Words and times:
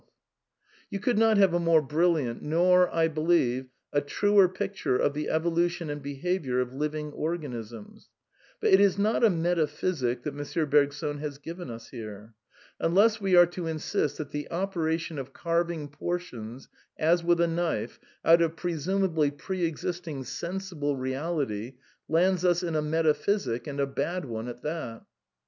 \ 0.47 0.89
You 0.89 0.99
could 0.99 1.19
not 1.19 1.37
have 1.37 1.53
a 1.53 1.59
more 1.59 1.79
brilliant, 1.83 2.41
nor, 2.41 2.91
I 2.91 3.07
believe, 3.07 3.67
a 3.93 4.01
\ 4.01 4.01
truer 4.01 4.49
picture 4.49 4.97
of 4.97 5.13
the 5.13 5.29
evolution 5.29 5.91
and 5.91 6.01
behaviour 6.01 6.59
of 6.59 6.73
living 6.73 7.11
or 7.11 7.35
i 7.35 7.37
ganisms. 7.37 8.05
'But 8.59 8.71
JL 8.73 8.79
is 8.79 8.97
not 8.97 9.21
a^me 9.21 9.55
taphysi 9.55 10.17
c 10.17 10.21
that 10.23 10.25
M. 10.63 10.69
Bergson 10.71 11.19
has 11.19 11.37
given 11.37 11.69
us 11.69 11.89
here. 11.91 12.33
Unless 12.79 13.21
we 13.21 13.35
are 13.35 13.45
to 13.45 13.67
insist 13.67 14.17
that 14.17 14.31
the 14.31 14.47
opera 14.47 14.97
tion 14.97 15.19
of 15.19 15.33
carving 15.33 15.87
portions, 15.87 16.67
as 16.97 17.23
with 17.23 17.39
a 17.39 17.45
knife, 17.47 17.99
out 18.25 18.41
of 18.41 18.55
presum 18.55 19.03
ably 19.05 19.29
pre 19.29 19.65
existing" 19.65 20.23
sensible 20.23 20.95
reality" 20.95 21.75
lands 22.09 22.43
us 22.43 22.63
in 22.63 22.75
a 22.75 22.81
meta 22.81 23.13
physic, 23.13 23.67
and 23.67 23.79
a 23.79 23.85
bad 23.85 24.25
one 24.25 24.47
at 24.47 24.63
that. 24.63 25.05